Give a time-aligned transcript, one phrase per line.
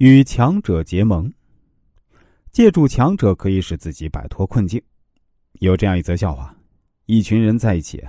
[0.00, 1.30] 与强者结盟，
[2.52, 4.82] 借助强者可以使自己摆脱困境。
[5.58, 6.56] 有这样一则笑话：
[7.04, 8.02] 一群人在一起，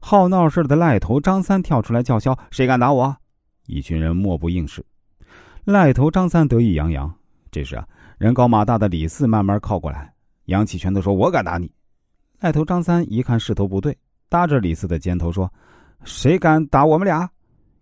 [0.00, 3.14] 好闹事的赖头张三跳出来叫嚣：“谁敢打我？”
[3.68, 4.82] 一群人莫不应是。
[5.64, 7.14] 赖头张三得意洋洋。
[7.50, 7.86] 这时啊，
[8.16, 10.10] 人高马大的李四慢慢靠过来，
[10.46, 11.70] 扬起拳头说：“我敢打你！”
[12.40, 13.94] 赖头张三一看势头不对，
[14.30, 15.52] 搭着李四的肩头说
[16.04, 17.30] ：“谁敢打我们俩？”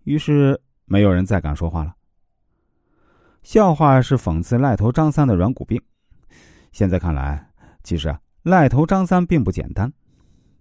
[0.03, 1.95] 于是没有人再敢说话了。
[3.43, 5.79] 笑话是讽刺赖头张三的软骨病。
[6.71, 7.45] 现在看来，
[7.83, 9.91] 其实啊赖头张三并不简单，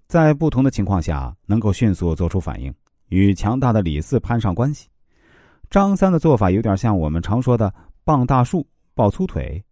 [0.08, 2.74] 在不同的情况下能够迅速做出反应，
[3.08, 4.88] 与强大的李四攀上关系。
[5.70, 7.72] 张三的做法有点像我们常说的
[8.04, 9.62] “傍大树抱粗腿”，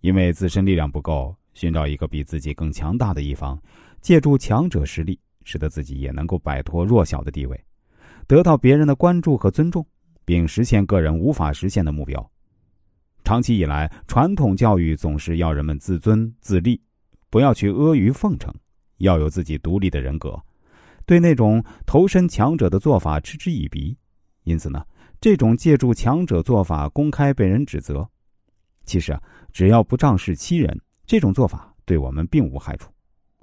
[0.00, 3.60] 因为自身力量不够，寻找一个比自己更强大的一方，
[4.00, 7.64] 借助强者实力，使得自己也能够摆脱弱小的地位，
[8.26, 9.86] 得到别人的关注和尊重，
[10.24, 12.28] 并实现个人无法实现的目标。
[13.26, 16.80] 长期以来，传统教育总是要人们自尊自立，
[17.28, 18.54] 不要去阿谀奉承，
[18.98, 20.40] 要有自己独立的人格，
[21.04, 23.98] 对那种投身强者的做法嗤之以鼻。
[24.44, 24.80] 因此呢，
[25.20, 28.08] 这种借助强者做法公开被人指责。
[28.84, 29.20] 其实啊，
[29.52, 32.92] 只要不仗势欺人，这种做法对我们并无害处。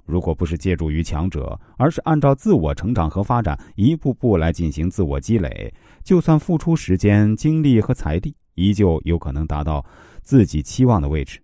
[0.04, 8.34] 如果不是借助于强者，而是按照自我成长和发展一步步来进行自我积累，就算付出时间、精力和财力。
[8.56, 9.84] 依旧有可能达到
[10.22, 11.42] 自己期望的位置，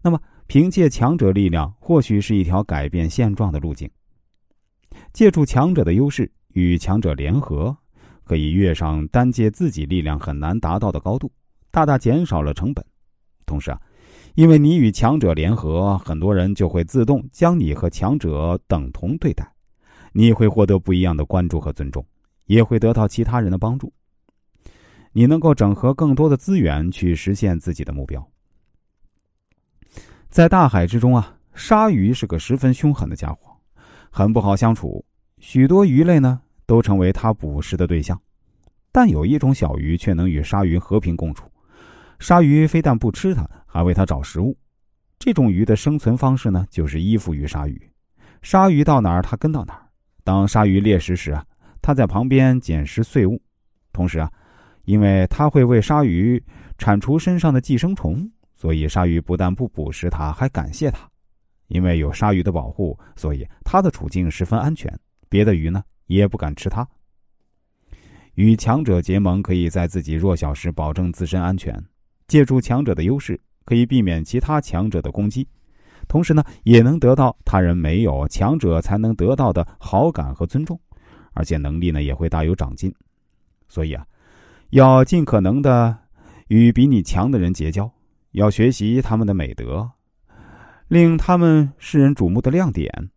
[0.00, 3.90] 那么凭借强者力量，或许是一条改变现状的路径。
[5.12, 7.76] 借助强者的优势，与强者联合，
[8.22, 11.32] 可以跃上单借自己力量很难达到的高度，
[11.72, 12.84] 大大减少了成本。
[13.44, 13.80] 同时啊，
[14.34, 19.50] 因为你与强者联合，很多人就会自动将你和强者等同对待，
[20.12, 22.04] 你会获得不一样的关注和尊重，
[22.46, 23.92] 也会得到其他人的帮助。
[25.12, 28.24] 你能够整合更多的资源去实现自己的目标。
[30.28, 33.56] 在大海之中啊，鲨鱼是个十分凶狠的家伙，
[34.10, 35.04] 很不好相处。
[35.38, 38.20] 许多鱼类呢都成为它捕食的对象，
[38.92, 41.49] 但有一种小鱼却能与鲨鱼和平共处。
[42.20, 44.56] 鲨鱼非但不吃它，还为它找食物。
[45.18, 47.90] 这种鱼的生存方式呢，就是依附于鲨鱼。
[48.42, 49.82] 鲨鱼到哪儿，它跟到哪儿。
[50.22, 51.44] 当鲨鱼猎食时啊，
[51.82, 53.40] 它在旁边捡拾碎物，
[53.92, 54.30] 同时啊。
[54.84, 56.42] 因为它会为鲨鱼
[56.76, 61.08] 铲除身上的寄生虫，所以鲨鱼不但不捕食它，还感谢它。
[61.68, 64.92] 因为有鲨鱼的保护，所以它的处境十分安全。
[65.28, 66.86] 别的鱼呢，也不敢吃它。
[68.34, 71.74] 与强者结盟，可以在自己弱小时保证自身安全；
[72.30, 75.46] 借助强者的优势，可以避免其他强者的攻击。
[76.06, 80.80] 同时呢，也能得到他人没有强者才能得到的好感和尊重，
[81.32, 82.94] 而且能力呢也会大有长进。
[83.68, 84.06] 所以啊。
[84.70, 85.98] 要尽可能的
[86.46, 87.92] 与比你强的人结交，
[88.30, 89.90] 要学习他们的美德，
[90.86, 93.10] 令他们世人瞩目的亮点。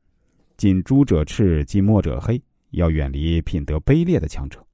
[0.58, 2.42] 近朱者赤，近墨者黑。
[2.72, 4.66] 要远离品德卑劣的强者。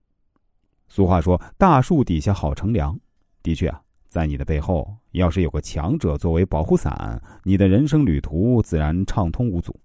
[0.87, 2.97] 俗话说：“大树底下好乘凉。”
[3.43, 9.79] 的确啊，在你的背后，要是有个强者作为保护伞，你的人生旅途自然畅通无阻。